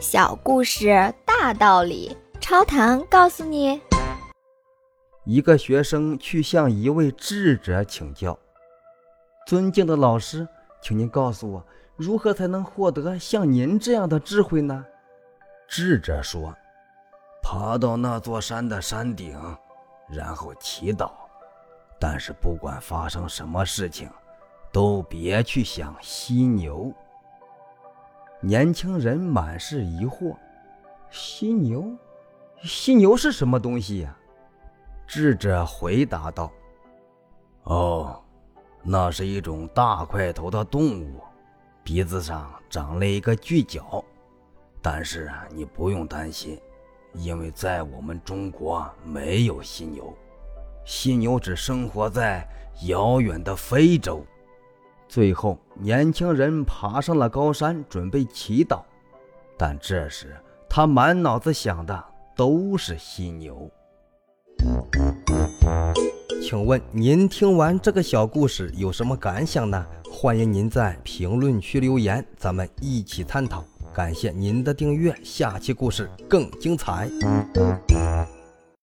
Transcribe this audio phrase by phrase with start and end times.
[0.00, 3.80] 小故事大道理，超糖告诉你：
[5.24, 8.38] 一个学生去向一位智者请教，
[9.44, 10.46] 尊敬的老师，
[10.80, 11.66] 请您告诉我，
[11.96, 14.86] 如何才能获得像您这样的智慧呢？
[15.66, 16.54] 智者说
[17.42, 19.36] ：“爬到那座山的山顶，
[20.08, 21.10] 然后祈祷。
[21.98, 24.08] 但是不管发生什么事情，
[24.70, 26.94] 都别去想犀牛。”
[28.40, 30.36] 年轻人满是疑惑
[31.10, 31.92] ：“犀牛，
[32.62, 34.16] 犀牛是什么东西呀？”
[35.08, 36.52] 智者回答道
[37.64, 38.22] ：“哦，
[38.82, 41.20] 那是一种大块头的动物，
[41.82, 44.04] 鼻子上长了一个巨角。
[44.80, 46.60] 但是你不用担心，
[47.14, 50.14] 因为在我们中国没有犀牛，
[50.84, 52.48] 犀牛只生活在
[52.86, 54.24] 遥远的非洲。”
[55.08, 58.82] 最后，年轻人爬上了高山，准备祈祷，
[59.56, 60.36] 但这时
[60.68, 62.04] 他满脑子想的
[62.36, 63.70] 都是犀牛。
[66.42, 69.86] 请问您听完这个小故事有什么感想呢？
[70.10, 73.64] 欢迎您在评论区留言，咱们一起探讨。
[73.92, 77.08] 感谢您的订阅，下期故事更精彩。